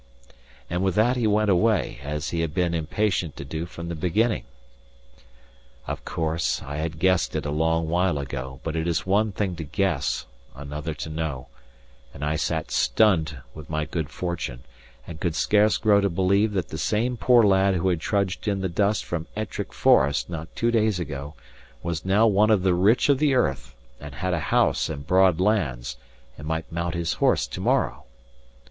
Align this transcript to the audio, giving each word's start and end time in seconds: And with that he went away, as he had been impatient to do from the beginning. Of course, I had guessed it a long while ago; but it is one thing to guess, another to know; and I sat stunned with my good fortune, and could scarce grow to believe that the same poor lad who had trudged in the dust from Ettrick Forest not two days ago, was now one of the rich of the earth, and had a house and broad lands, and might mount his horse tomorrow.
And 0.67 0.81
with 0.83 0.95
that 0.95 1.15
he 1.15 1.27
went 1.27 1.51
away, 1.51 1.99
as 2.01 2.31
he 2.31 2.41
had 2.41 2.55
been 2.55 2.73
impatient 2.73 3.37
to 3.37 3.45
do 3.45 3.67
from 3.67 3.87
the 3.87 3.93
beginning. 3.93 4.45
Of 5.85 6.03
course, 6.05 6.59
I 6.63 6.77
had 6.77 6.97
guessed 6.97 7.35
it 7.35 7.45
a 7.45 7.51
long 7.51 7.87
while 7.87 8.17
ago; 8.17 8.59
but 8.63 8.75
it 8.75 8.87
is 8.87 9.05
one 9.05 9.31
thing 9.31 9.55
to 9.57 9.63
guess, 9.63 10.25
another 10.55 10.95
to 10.95 11.09
know; 11.11 11.49
and 12.15 12.25
I 12.25 12.35
sat 12.35 12.71
stunned 12.71 13.41
with 13.53 13.69
my 13.69 13.85
good 13.85 14.09
fortune, 14.09 14.61
and 15.05 15.19
could 15.19 15.35
scarce 15.35 15.77
grow 15.77 16.01
to 16.01 16.09
believe 16.09 16.53
that 16.53 16.69
the 16.69 16.79
same 16.79 17.15
poor 17.15 17.43
lad 17.43 17.75
who 17.75 17.89
had 17.89 17.99
trudged 18.01 18.47
in 18.47 18.61
the 18.61 18.69
dust 18.69 19.05
from 19.05 19.27
Ettrick 19.37 19.71
Forest 19.71 20.31
not 20.31 20.55
two 20.55 20.71
days 20.71 20.99
ago, 20.99 21.35
was 21.83 22.03
now 22.05 22.25
one 22.25 22.49
of 22.49 22.63
the 22.63 22.73
rich 22.73 23.07
of 23.07 23.19
the 23.19 23.35
earth, 23.35 23.75
and 23.99 24.15
had 24.15 24.33
a 24.33 24.39
house 24.49 24.89
and 24.89 25.05
broad 25.05 25.39
lands, 25.39 25.97
and 26.39 26.47
might 26.47 26.71
mount 26.71 26.95
his 26.95 27.13
horse 27.21 27.45
tomorrow. 27.45 28.03